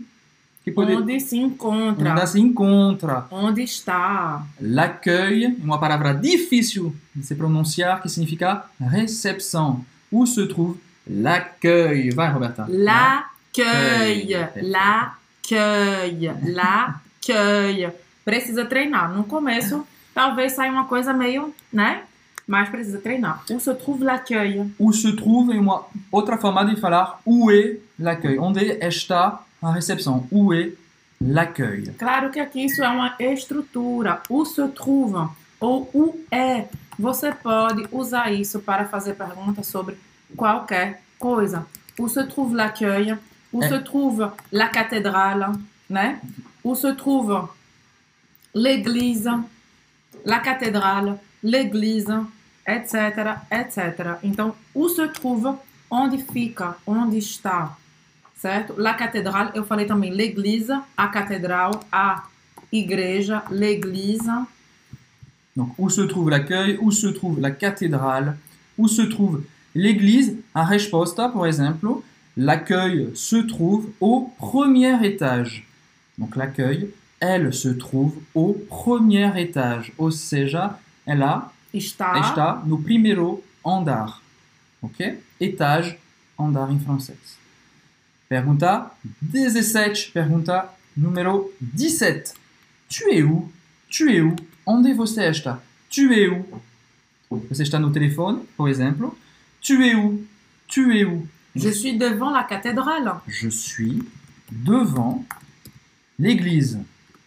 [0.75, 2.11] Onde se encontra?
[2.11, 3.25] onde se encontra.
[3.31, 4.45] Onde está?
[4.59, 9.85] L'accueil uma palavra difícil de se pronunciar que significa recepção.
[10.11, 12.11] Où se trouve l'accueil?
[12.11, 12.65] Vai, Roberta.
[12.67, 14.29] L'accueil.
[14.61, 15.17] L'accueil.
[15.51, 16.53] L'accueil.
[16.53, 17.91] L'accueil.
[18.25, 19.13] Precisa treinar.
[19.13, 22.03] No começo, talvez saia uma coisa meio, né?
[22.45, 23.43] Mas precisa treinar.
[23.49, 24.71] Où se trouve l'accueil?
[24.79, 28.39] Où se trouve é uma outra forma de falar où est l'accueil.
[28.39, 30.27] Onde está a recepção?
[30.31, 30.77] Où est
[31.21, 31.93] l'accueil?
[31.97, 34.21] Claro que aqui isso é uma estrutura.
[34.29, 36.67] Où se trouve ou où é.
[36.99, 39.97] Você pode usar isso para fazer perguntas sobre
[40.35, 41.65] qualquer coisa.
[41.99, 43.17] Où se trouve l'accueil?
[43.53, 43.67] Où É.
[43.69, 45.51] se trouve la cathédrale?
[45.89, 46.19] Né?
[46.63, 47.47] Où se trouve
[48.53, 49.29] l'église?
[50.25, 51.17] La cathédrale?
[51.43, 52.11] L'église?
[52.67, 54.17] Etc, etc.
[54.23, 55.57] Então, où se trouve?
[55.89, 56.75] Onde fica?
[56.85, 57.77] Onde está?
[58.41, 58.75] Certo?
[58.77, 62.23] La cathédrale, eu falei também l'église, a catedral, a
[62.71, 64.29] igreja, l'église.
[65.55, 66.77] Donc, où se trouve l'accueil?
[66.79, 68.37] Où se trouve la cathédrale?
[68.77, 70.37] Où se trouve l'église?
[70.53, 72.03] A resposta, por exemplo,
[72.35, 75.65] l'accueil se trouve au premier étage.
[76.17, 79.91] Donc, l'accueil, elle se trouve au premier étage.
[79.97, 84.21] Ou seja, ela Está, está no primeiro andar.
[84.81, 85.17] Ok?
[85.39, 85.97] Étage,
[86.37, 87.37] andar em francês.
[88.29, 90.11] Pergunta 17.
[90.11, 92.33] Pergunta número 17.
[92.89, 93.51] Tu es où?
[93.89, 94.35] Tu es où?
[94.65, 95.61] Onde você está?
[95.89, 96.61] Tu es où?
[97.49, 99.17] Você está no telefone, por exemplo.
[99.61, 100.25] Tu es où?
[100.67, 101.27] Tu es où?
[101.55, 103.15] je suis devant la cathédrale.
[103.27, 104.03] Je suis
[104.51, 105.25] devant
[106.19, 106.79] l'église.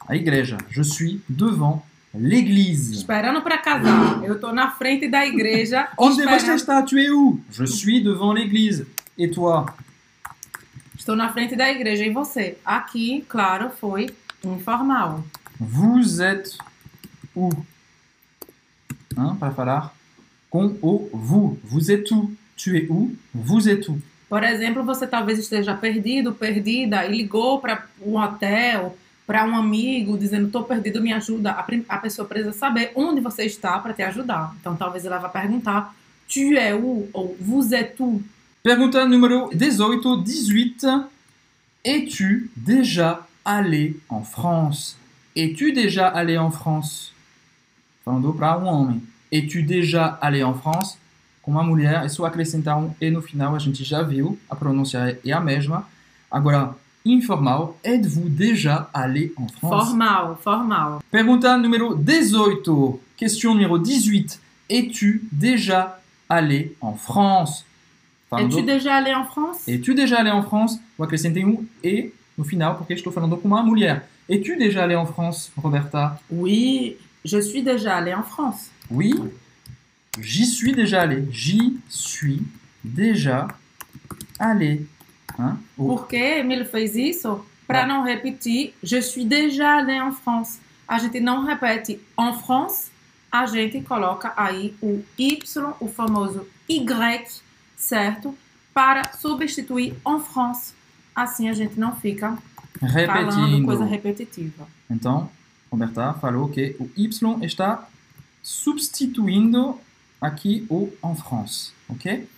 [0.06, 0.58] A igreja.
[0.70, 1.84] Je suis devant
[2.14, 2.92] l'église.
[2.92, 4.22] Esperando para casar.
[4.24, 5.88] Eu tô na frente da igreja.
[5.98, 6.82] Onde você está?
[6.82, 7.40] Tu es où?
[7.50, 8.86] Je suis devant l'église.
[9.18, 9.66] Et toi?
[11.10, 12.06] Estou na frente da igreja.
[12.06, 12.56] E você?
[12.64, 14.10] Aqui, claro, foi
[14.44, 15.24] informal.
[15.58, 16.56] Vous êtes
[17.34, 17.50] où?
[19.18, 19.92] Hein, para falar
[20.48, 21.58] com o vous.
[21.64, 22.32] Vous êtes où?
[22.56, 23.12] Tu es où?
[23.34, 24.00] Vous êtes où?
[24.28, 28.96] Por exemplo, você talvez esteja perdido, perdida, e ligou para um hotel,
[29.26, 31.50] para um amigo, dizendo: estou perdido, me ajuda.
[31.50, 34.54] A, a pessoa precisa saber onde você está para te ajudar.
[34.60, 35.92] Então, talvez ela vá perguntar:
[36.32, 37.08] Tu es où?
[37.12, 38.22] Ou Vous êtes où?
[38.62, 40.86] Pergunta número 18, 18.
[41.82, 44.98] Es-tu déjà allé en France?
[45.34, 47.14] Es-tu déjà allé en France?
[48.04, 49.00] Falando para um homem.
[49.32, 50.98] Es-tu déjà allé en France?
[51.40, 54.54] Com uma mulher, é só acrescentar um e no final, a gente já viu, a
[54.54, 55.88] pronúncia é a mesma.
[56.30, 57.78] Agora, informal.
[57.82, 59.88] Êtes-vous déjà allé en France?
[59.88, 60.98] Formal, formal.
[61.10, 63.00] Pergunta número 18.
[63.16, 64.38] Question numéro 18.
[64.68, 67.64] Es-tu déjà allé en France?
[68.38, 69.66] Es-tu déjà allé en France?
[69.66, 70.78] Es-tu déjà allé en France?
[70.96, 74.02] Vou acrescentar um e no final, porque estou falando com uma mulher.
[74.28, 76.20] Es-tu déjà allé en France, Roberta?
[76.30, 78.70] Oui, je suis déjà allé en France.
[78.90, 79.12] Oui.
[80.20, 81.24] J'y suis déjà allé.
[81.32, 82.42] J'y suis
[82.84, 83.48] déjà
[84.38, 84.86] allé.
[85.38, 85.58] Hein?
[85.76, 87.44] O- Por que Emílio fez isso?
[87.66, 90.58] Para não repetir, je suis déjà allé en France.
[90.88, 92.90] A gente não repete en France,
[93.30, 95.38] a gente coloca aí o Y,
[95.80, 97.42] o famoso Y,
[97.80, 98.34] certo?
[98.74, 100.74] Para substituir en France.
[101.14, 102.38] Assim a gente não fica
[102.78, 103.88] falando coisa Repetindo.
[103.90, 104.66] repetitiva.
[104.88, 105.28] Então,
[105.70, 107.88] Roberta falou que o Y está
[108.42, 109.78] substituindo
[110.20, 112.28] aqui o en France, ok?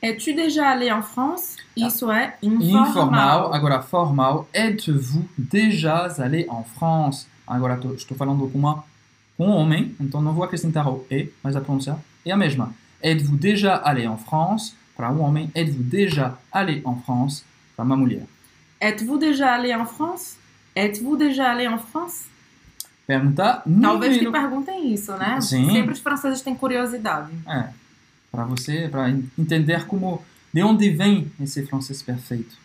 [0.00, 1.56] Es-tu déjà allé en France?
[1.76, 2.88] Isso é informal.
[2.90, 4.48] Informal, agora formal.
[4.52, 7.26] Êtes-vous déjà allé en France?
[7.46, 8.84] Agora tô- estou falando com uma
[9.36, 12.74] com um homem, então não vou acrescentar o e, mas a pronúncia é a mesma.
[13.02, 14.74] Êtes-vous déjà allé en France?
[15.02, 17.42] Para um homem, êtes-vous déjà allé en France?
[17.74, 18.22] Para uma mulher.
[18.80, 20.36] Êtes-vous déjà allé en France?
[20.76, 22.26] Êtes-vous déjà allé en France?
[23.04, 24.30] Pergunta Talvez número...
[24.30, 25.40] perguntem isso, né?
[25.40, 25.68] Sim.
[25.72, 27.32] Sempre os franceses têm curiosidade.
[27.48, 27.70] É,
[28.30, 30.22] para você, para entender como,
[30.54, 32.56] de onde vem esse francês perfeito.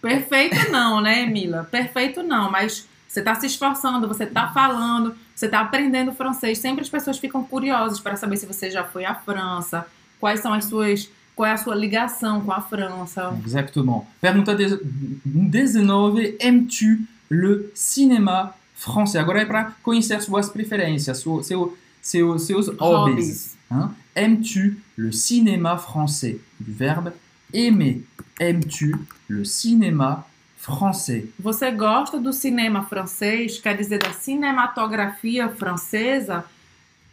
[0.00, 1.64] Perfeito não, né, Emila?
[1.64, 6.58] Perfeito não, mas você está se esforçando, você está falando, você está aprendendo francês.
[6.58, 9.86] Sempre as pessoas ficam curiosas para saber se você já foi à França,
[10.18, 13.34] quais são as suas, qual é a sua ligação com a França.
[13.46, 14.04] Exactement.
[14.20, 14.78] Pergunta de-
[15.24, 16.36] 19.
[16.38, 16.98] Aimes-tu
[17.30, 19.16] le cinéma français?
[19.18, 22.78] Agora é para conhecer suas preferências, seu, seu, seu, seus hobbies.
[22.78, 23.56] Hobbies.
[23.72, 23.88] hein?
[24.14, 26.38] Aimes-tu le cinéma français?
[26.58, 27.12] Du verbe
[27.54, 28.04] aimer.
[28.38, 28.92] Aimes-tu
[29.26, 30.26] le cinéma
[30.58, 31.24] français?
[31.38, 36.44] Você gosta do cinema francês, quer dizer, da cinematografia francesa?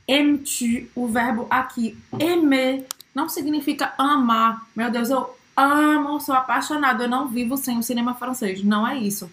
[0.10, 2.86] Aimes-tu, o verbo aqui, aimer,
[3.17, 4.67] não significa amar.
[4.75, 8.63] Meu Deus, eu amo, sou apaixonado, eu não vivo sem o cinema francês.
[8.63, 9.27] Não é isso.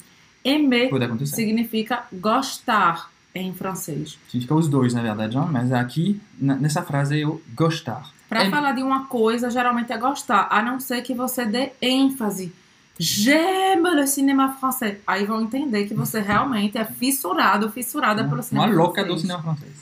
[0.44, 0.90] Aimer
[1.26, 4.18] significa gostar em francês.
[4.28, 5.48] Significa os dois, na verdade, hein?
[5.50, 8.10] mas aqui, nessa frase, o gostar.
[8.28, 11.72] Para É- falar de uma coisa, geralmente é gostar, a não ser que você dê
[11.82, 12.52] ênfase.
[12.98, 14.98] J'aime le cinéma français.
[15.06, 19.14] Aí vão entender que você realmente é fissurado, fissurada pelo cinema Uma louca francês.
[19.14, 19.72] do cinema francês.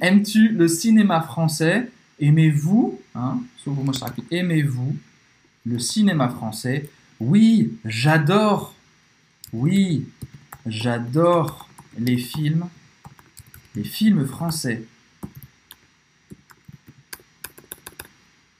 [0.00, 1.88] Aimes-tu le cinéma français?
[2.20, 3.40] Aimez-vous, hein,
[4.30, 4.96] aimez-vous
[5.66, 6.88] le cinéma français?
[7.20, 8.74] Oui, j'adore.
[9.52, 10.06] Oui,
[10.66, 12.66] j'adore les films,
[13.74, 14.84] les films français.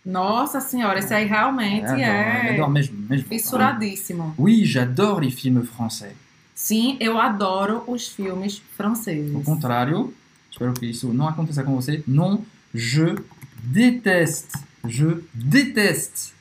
[0.05, 3.27] Nossa senhora, esse aí realmente Adoro, é adoro mesmo, mesmo.
[3.27, 4.35] fissuradíssimo.
[4.37, 6.15] Oui, j'adore les films français.
[6.55, 9.35] Sim, eu adoro os filmes franceses.
[9.35, 10.13] Au contrário,
[10.51, 12.05] espero que isso não aconteça com você.
[12.07, 13.17] Non, je
[13.65, 14.59] déteste.
[14.87, 16.33] Je déteste.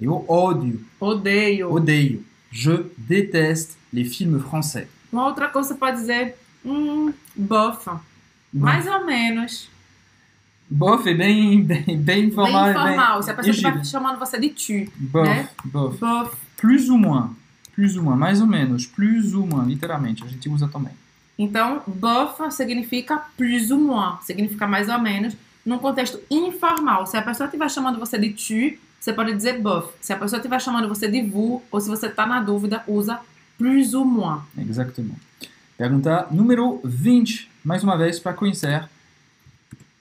[0.00, 0.80] Eu ódio.
[1.00, 1.72] Odeio.
[1.72, 2.24] Odeio.
[2.50, 4.88] Je déteste les films français.
[5.12, 8.00] Uma outra coisa você pode dizer, hum, bofa.
[8.52, 9.68] Mais ou menos.
[10.70, 12.64] Bof é bem, bem, bem informal.
[12.64, 13.22] Bem informal.
[13.22, 14.90] Se a pessoa estiver chamando você de tu.
[14.96, 15.48] Bof, né?
[15.64, 15.98] bof.
[15.98, 16.36] Bof.
[16.56, 17.30] Plus ou moins.
[17.74, 18.16] Plus ou moins.
[18.16, 18.86] Mais ou menos.
[18.86, 19.66] Plus ou moins.
[19.66, 20.24] Literalmente.
[20.24, 20.92] A gente usa também.
[21.38, 24.24] Então, bof significa plus ou moins.
[24.24, 25.36] Significa mais ou menos.
[25.64, 27.06] Num contexto informal.
[27.06, 29.92] Se a pessoa estiver chamando você de tu, você pode dizer bof.
[30.00, 33.20] Se a pessoa estiver chamando você de vous, ou se você está na dúvida, usa
[33.56, 34.42] plus ou moins.
[34.56, 35.20] Exatamente.
[35.76, 37.50] Pergunta número 20.
[37.64, 38.88] Mais uma vez, para conhecer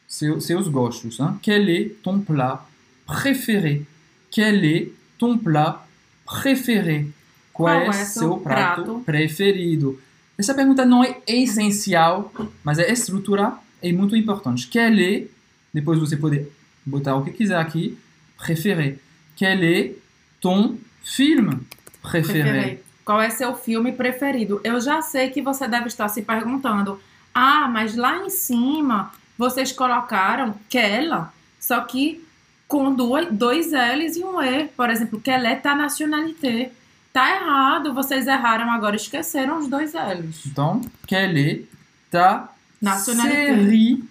[0.07, 1.19] seu, seus gostos.
[1.19, 1.39] Hein?
[1.41, 2.65] Quel est ton plat
[3.05, 3.85] préféré?
[4.29, 5.85] Quel est ton plat
[6.25, 7.07] préféré?
[7.51, 8.99] Qual, é seu prato, prato?
[9.05, 9.99] preferido?
[10.37, 12.31] Essa pergunta não é essencial,
[12.63, 14.67] mas a estrutura é muito importante.
[14.67, 15.31] Quel est,
[15.73, 16.47] depois você pode
[16.85, 17.97] botar o que quiser aqui,
[18.37, 18.97] préféré.
[19.35, 19.95] Quel est
[20.39, 21.61] ton film
[22.01, 22.79] préféré?
[23.03, 24.61] Qual é seu filme preferido?
[24.63, 26.99] Eu já sei que você deve estar se perguntando:
[27.33, 32.23] ah, mas lá em cima vocês colocaram Kella, só que
[32.67, 34.65] com duas, dois L's e um E.
[34.69, 36.71] Por exemplo, quelle est ta nationalité?
[37.11, 40.45] Tá errado, vocês erraram agora, esqueceram os dois L's.
[40.45, 41.65] Então, quelle est
[42.09, 42.53] ta
[42.83, 44.03] Nationalité.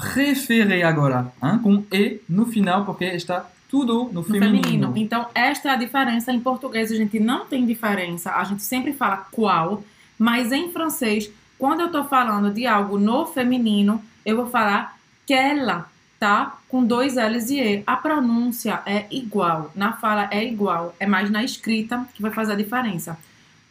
[0.00, 1.32] Série préférée agora?
[1.42, 1.58] Hein?
[1.62, 4.62] Com E no final, porque está tudo no No feminino.
[4.62, 4.92] feminino.
[4.96, 6.32] Então, esta é a diferença.
[6.32, 8.32] Em português, a gente não tem diferença.
[8.32, 9.82] A gente sempre fala qual,
[10.18, 14.96] mas em francês, quando eu tô falando de algo no feminino, eu vou falar
[15.26, 15.86] quella.
[16.18, 16.58] tá?
[16.68, 17.82] Com dois L's e E.
[17.86, 22.52] A pronúncia é igual, na fala é igual, é mais na escrita que vai fazer
[22.52, 23.16] a diferença.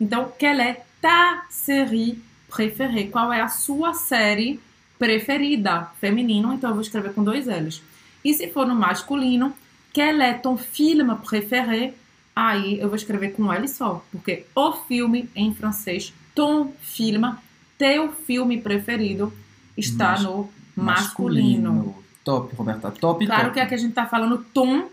[0.02, 2.18] Então, quelle est ta série
[2.50, 3.08] préférée?
[3.12, 4.60] Qual é a sua série
[5.00, 5.90] preferida?
[6.00, 7.82] Feminino, então eu vou escrever com dois L's.
[8.24, 9.54] E se for no masculino,
[9.94, 11.94] quel est ton film préféré?
[12.36, 17.34] Aí eu vou escrever com L só, porque o filme em francês, ton film,
[17.78, 19.34] teu filme preferido,
[19.76, 21.96] está Mas- no masculino.
[22.24, 23.54] Top, Roberta, top, Claro top.
[23.56, 24.90] que aqui a gente tá falando tom,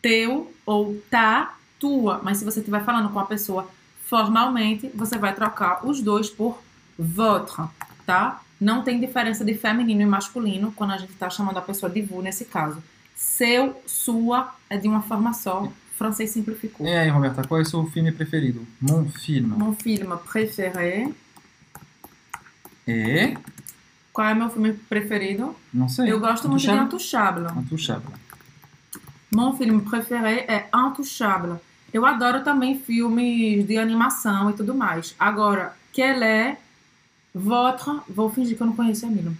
[0.00, 2.20] teu ou tá, tua.
[2.22, 3.68] Mas se você estiver falando com a pessoa
[4.04, 6.62] formalmente, você vai trocar os dois por
[6.98, 7.64] votre,
[8.06, 8.40] tá?
[8.60, 12.00] Não tem diferença de feminino e masculino quando a gente tá chamando a pessoa de
[12.00, 12.82] vous nesse caso.
[13.14, 15.70] Seu, sua é de uma forma só.
[15.96, 16.86] Francês simplificou.
[16.86, 18.66] E aí, Roberta, qual é o seu filme preferido?
[18.80, 19.48] Mon film.
[19.56, 21.10] Mon film préféré.
[22.86, 23.36] É?
[24.12, 25.56] Qual é meu filme preferido?
[25.72, 26.10] Não sei.
[26.10, 27.46] Eu gosto muito de Intouchable.
[27.58, 28.12] Intouchable.
[29.30, 31.58] Mon filme préféré é Intouchable.
[31.92, 35.14] Eu adoro também filmes de animação e tudo mais.
[35.18, 36.58] Agora, quelle est
[37.38, 37.90] votre...
[38.16, 39.32] Eu não conheço Emílio.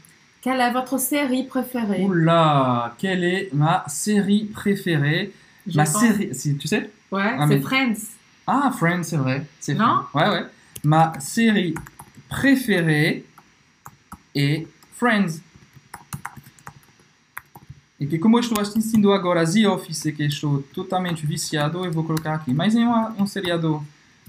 [0.43, 2.05] Quelle est votre série préférée?
[2.05, 5.33] Oula, quelle est ma série préférée?
[5.67, 6.91] Je Ma pense- série, si, tu sais?
[7.11, 8.03] Ouais, Ah, c'est mais- Friends.
[8.47, 9.47] Ah, Friends, c'est vrai.
[9.59, 10.05] C'est Non?
[10.13, 10.31] Friends.
[10.31, 10.47] Ouais, ouais.
[10.85, 11.75] Ma série
[12.29, 13.25] préférée
[14.35, 15.41] est Friends.
[17.99, 22.05] E que como eu estou assistindo agora The Office, que estou totalmente viciado, eu vou
[22.05, 22.53] colocar aqui.
[22.53, 23.83] Mas é uma, um seriado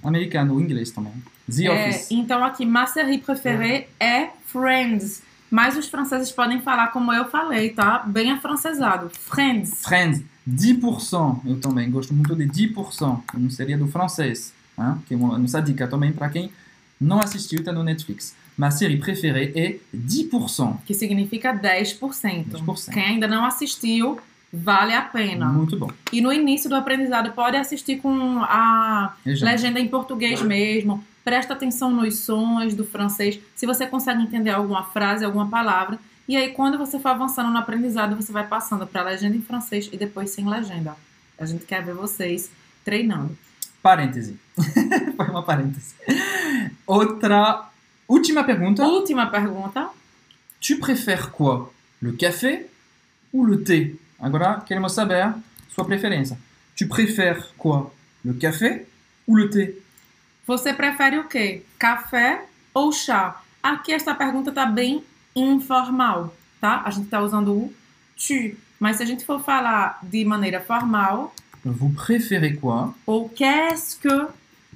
[0.04, 1.14] americano, inglês também.
[1.54, 2.12] The É, Office.
[2.12, 5.22] então aqui, ma série préférée é Friends.
[5.50, 8.00] Mas os franceses podem falar como eu falei, tá?
[8.00, 9.10] Bem afrancesado.
[9.18, 9.82] Friends.
[9.82, 11.40] Friends, 10%.
[11.46, 13.22] Eu também gosto muito de 10%.
[13.38, 14.54] Um seriado francês.
[14.78, 14.96] Hein?
[15.08, 16.52] Que é uma nossa dica também para quem
[17.00, 18.36] não assistiu, está no Netflix.
[18.58, 20.80] Ma série préférée est 10%.
[20.86, 22.46] Que significa 10%.
[22.50, 22.92] 10%.
[22.92, 24.20] Quem ainda não assistiu,
[24.52, 25.46] vale a pena.
[25.48, 25.90] Muito bom.
[26.12, 31.04] E no início do aprendizado pode assistir com a legenda em português mesmo.
[31.28, 36.00] Presta atenção nos sons do francês, se você consegue entender alguma frase, alguma palavra.
[36.26, 39.42] E aí, quando você for avançando no aprendizado, você vai passando para a legenda em
[39.42, 40.96] francês e depois sem legenda.
[41.38, 42.50] A gente quer ver vocês
[42.86, 43.38] treinando.
[43.84, 44.40] Parêntese.
[45.18, 45.96] Foi uma parêntese.
[46.88, 47.72] Outra.
[48.08, 48.86] Última pergunta.
[48.86, 49.90] Última pergunta.
[50.62, 51.68] Tu préfères quoi?
[52.02, 52.68] Le café
[53.34, 53.96] ou le thé?
[54.18, 55.34] Agora queremos saber
[55.76, 56.38] sua preferência.
[56.74, 57.92] Tu préfères quoi?
[58.24, 58.86] Le café
[59.28, 59.87] ou le thé?
[60.48, 61.64] Você prefere o quê?
[61.78, 63.42] Café ou chá?
[63.62, 65.04] Aqui esta pergunta tá bem
[65.36, 66.82] informal, tá?
[66.86, 67.74] A gente tá usando o
[68.16, 68.56] tu.
[68.80, 71.34] Mas se a gente for falar de maneira formal,
[71.66, 72.94] Vous préférez quoi?
[73.06, 74.28] ou qu'est-ce que,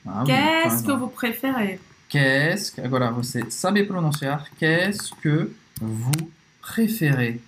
[0.05, 1.79] Ah, qu'est-ce que vous préférez?
[2.09, 2.81] Qu'est-ce que.
[2.81, 4.49] Agora você sabe pronunciar.
[4.59, 6.29] Qu'est-ce que vous
[6.61, 7.39] préférez?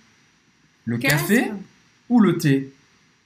[0.86, 1.52] Le café
[2.08, 2.72] ou le thé?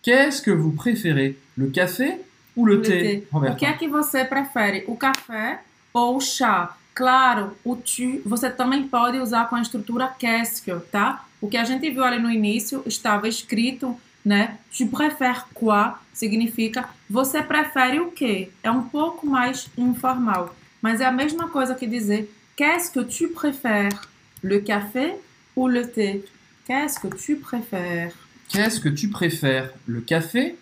[0.03, 1.37] Qu'est-ce que vous préférez?
[1.57, 2.19] Le café
[2.59, 3.23] ou le, thé?
[3.33, 4.85] O que é que você prefere?
[4.89, 5.61] O café
[5.93, 6.77] ou o chá?
[6.95, 11.25] Claro, o tu você também pode usar com a estrutura qu'est-ce que, tá?
[11.41, 14.59] O que a gente viu ali no início estava escrito, né?
[14.77, 15.93] Tu préfères quoi?
[16.13, 18.51] Significa você prefere o quê?
[18.65, 23.29] É um pouco mais informal, mas é a mesma coisa que dizer qu'est-ce que tu
[23.29, 24.09] préfères?
[24.43, 25.17] Le café
[25.55, 26.25] ou le thé?
[26.67, 28.13] Qu'est-ce que tu préfères?
[28.49, 29.73] Qu'est-ce que tu préfères?
[29.87, 30.57] Le café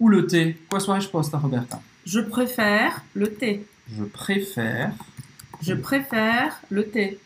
[0.00, 0.56] ou le thé?
[0.68, 1.80] Qual a sua resposta, Roberta?
[2.04, 3.66] Je préfère le thé.
[3.94, 4.94] Je préfère.
[5.62, 7.20] Je préfère le thé.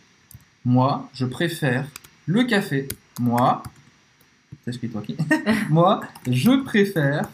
[0.65, 1.87] Moi, je préfère
[2.27, 2.89] le café.
[3.21, 3.63] Moi,
[4.65, 5.17] toi qui?
[5.71, 7.29] Moi, je préfère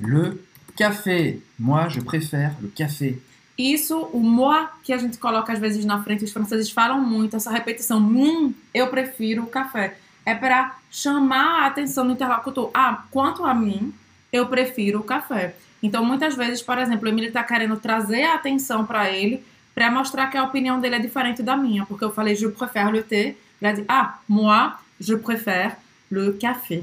[0.00, 0.42] le
[0.76, 1.40] café.
[1.58, 3.20] Moi, je préfère le café.
[3.58, 7.36] Isso, o moi que a gente coloca às vezes na frente, os franceses falam muito,
[7.36, 9.96] essa repetição, hum, eu prefiro o café.
[10.26, 12.70] É para chamar a atenção do interlocutor.
[12.74, 13.94] Ah, quanto a mim,
[14.32, 15.54] eu prefiro o café.
[15.82, 19.90] Então, muitas vezes, por exemplo, o Emílio está querendo trazer a atenção para ele, para
[19.90, 21.84] mostrar que a opinião dele é diferente da minha.
[21.86, 23.36] Porque eu falei, je préfère le thé.
[23.60, 25.76] Ele dizer, ah, moi, je préfère
[26.10, 26.82] le café.